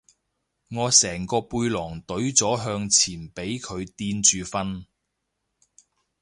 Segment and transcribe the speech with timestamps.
[0.71, 4.85] 我成個背囊隊咗向前俾佢墊住瞓